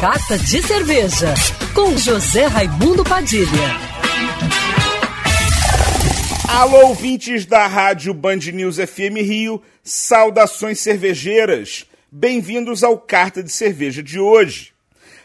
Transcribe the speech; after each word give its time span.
Carta 0.00 0.38
de 0.38 0.62
Cerveja, 0.62 1.34
com 1.74 1.94
José 1.94 2.46
Raimundo 2.46 3.04
Padilha. 3.04 3.46
Alô, 6.48 6.86
ouvintes 6.86 7.44
da 7.44 7.66
Rádio 7.66 8.14
Band 8.14 8.38
News 8.50 8.76
FM 8.76 9.18
Rio, 9.18 9.62
saudações 9.84 10.80
cervejeiras. 10.80 11.84
Bem-vindos 12.10 12.82
ao 12.82 12.98
Carta 12.98 13.42
de 13.42 13.52
Cerveja 13.52 14.02
de 14.02 14.18
hoje. 14.18 14.72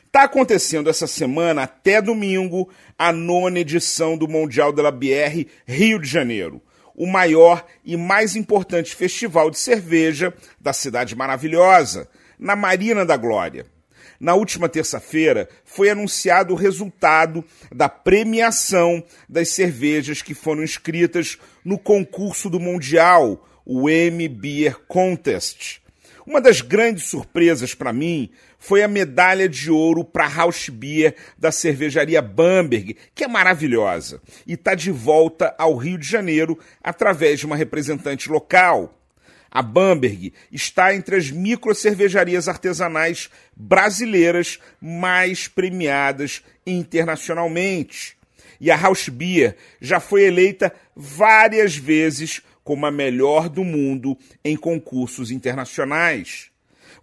Está 0.08 0.24
acontecendo 0.24 0.90
essa 0.90 1.08
semana, 1.08 1.64
até 1.64 2.02
domingo, 2.02 2.70
a 3.00 3.14
nona 3.14 3.60
edição 3.60 4.18
do 4.18 4.28
Mundial 4.28 4.74
la 4.74 4.92
Bière 4.92 5.48
Rio 5.66 6.00
de 6.00 6.10
Janeiro, 6.10 6.62
o 6.94 7.08
maior 7.08 7.66
e 7.86 7.96
mais 7.96 8.36
importante 8.36 8.94
festival 8.94 9.50
de 9.50 9.58
cerveja 9.58 10.34
da 10.60 10.74
cidade 10.74 11.16
maravilhosa, 11.16 12.10
na 12.38 12.58
Marina 12.58 13.06
da 13.06 13.16
Glória. 13.16 13.74
Na 14.20 14.36
última 14.36 14.70
terça-feira 14.70 15.50
foi 15.64 15.90
anunciado 15.90 16.54
o 16.54 16.58
resultado 16.58 17.44
da 17.74 17.90
premiação 17.90 19.04
das 19.28 19.50
cervejas 19.50 20.22
que 20.22 20.34
foram 20.34 20.64
inscritas 20.64 21.38
no 21.64 21.78
concurso 21.78 22.50
do 22.50 22.60
Mundial, 22.60 23.48
o 23.66 23.90
M 23.90 24.28
Beer 24.28 24.78
Contest. 24.88 25.82
Uma 26.26 26.42
das 26.42 26.60
grandes 26.60 27.04
surpresas 27.06 27.76
para 27.76 27.94
mim 27.94 28.32
foi 28.58 28.82
a 28.82 28.88
medalha 28.88 29.48
de 29.48 29.70
ouro 29.70 30.04
para 30.04 30.28
House 30.28 30.70
Beer 30.70 31.16
da 31.38 31.52
cervejaria 31.52 32.20
Bamberg, 32.20 32.98
que 33.14 33.24
é 33.24 33.28
maravilhosa 33.28 34.20
e 34.48 34.54
está 34.54 34.74
de 34.74 34.90
volta 34.90 35.54
ao 35.56 35.76
Rio 35.76 36.00
de 36.00 36.08
Janeiro 36.08 36.58
através 36.84 37.40
de 37.40 37.46
uma 37.46 37.56
representante 37.56 38.28
local. 38.28 39.05
A 39.50 39.62
Bamberg 39.62 40.34
está 40.52 40.94
entre 40.94 41.16
as 41.16 41.32
micro 41.32 41.74
cervejarias 41.74 42.48
artesanais 42.48 43.30
brasileiras 43.56 44.60
mais 44.82 45.48
premiadas 45.48 46.44
internacionalmente. 46.66 48.18
E 48.60 48.72
a 48.72 48.76
House 48.76 49.10
Beer 49.10 49.56
já 49.80 50.00
foi 50.00 50.24
eleita 50.24 50.74
várias 50.96 51.76
vezes 51.76 52.42
como 52.64 52.86
a 52.86 52.92
melhor 52.92 53.48
do 53.48 53.64
mundo 53.64 54.18
em 54.44 54.58
concursos 54.58 55.30
internacionais. 55.30 56.50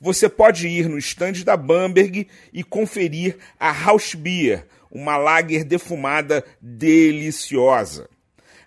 Você 0.00 0.28
pode 0.28 0.66
ir 0.66 0.88
no 0.88 0.98
estande 0.98 1.44
da 1.44 1.56
Bamberg 1.56 2.26
e 2.52 2.64
conferir 2.64 3.36
a 3.58 3.70
House 3.70 4.14
Beer, 4.16 4.66
uma 4.90 5.16
lager 5.16 5.64
defumada 5.64 6.44
deliciosa. 6.60 8.10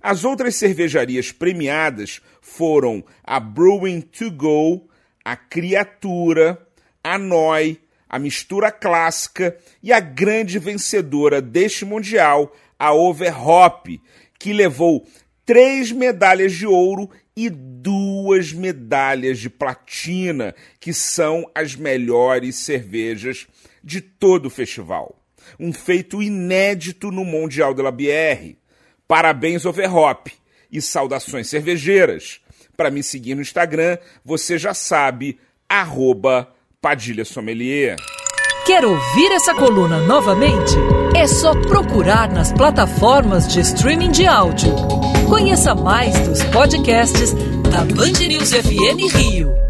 As 0.07 0.23
outras 0.23 0.55
cervejarias 0.57 1.31
premiadas 1.31 2.21
foram 2.39 3.03
a 3.23 3.39
Brewing 3.39 4.01
to 4.01 4.29
Go, 4.29 4.87
a 5.25 5.35
Criatura, 5.35 6.63
a 7.03 7.17
Noi, 7.17 7.79
a 8.07 8.19
Mistura 8.19 8.71
Clássica 8.71 9.57
e 9.81 9.91
a 9.91 9.99
grande 9.99 10.59
vencedora 10.59 11.41
deste 11.41 11.85
Mundial, 11.85 12.55
a 12.77 12.93
Overhop, 12.93 13.99
que 14.37 14.53
levou 14.53 15.07
três 15.43 15.91
medalhas 15.91 16.53
de 16.53 16.67
ouro 16.67 17.09
e 17.35 17.49
duas 17.49 18.53
medalhas 18.53 19.39
de 19.39 19.49
platina, 19.49 20.53
que 20.79 20.93
são 20.93 21.49
as 21.55 21.75
melhores 21.75 22.57
cervejas 22.57 23.47
de 23.83 24.01
todo 24.01 24.45
o 24.45 24.51
festival. 24.51 25.19
Um 25.59 25.73
feito 25.73 26.21
inédito 26.21 27.09
no 27.09 27.25
Mundial 27.25 27.73
de 27.73 27.81
la 27.81 27.91
Bière. 27.91 28.55
Parabéns, 29.07 29.65
Overhop, 29.65 30.31
e 30.71 30.81
saudações 30.81 31.47
cervejeiras. 31.47 32.39
Para 32.75 32.91
me 32.91 33.01
seguir 33.01 33.35
no 33.35 33.41
Instagram, 33.41 33.97
você 34.23 34.57
já 34.57 34.73
sabe, 34.73 35.39
arroba 35.69 36.49
Padilha 36.81 37.23
Sommelier. 37.23 37.95
Quer 38.65 38.83
ouvir 38.83 39.31
essa 39.31 39.53
coluna 39.53 39.99
novamente? 39.99 40.73
É 41.15 41.27
só 41.27 41.53
procurar 41.61 42.29
nas 42.31 42.51
plataformas 42.51 43.47
de 43.47 43.61
streaming 43.61 44.11
de 44.11 44.25
áudio. 44.25 44.73
Conheça 45.29 45.73
mais 45.75 46.19
dos 46.27 46.43
podcasts 46.45 47.33
da 47.71 47.85
Band 47.85 48.27
News 48.27 48.51
FM 48.51 49.15
Rio. 49.15 49.64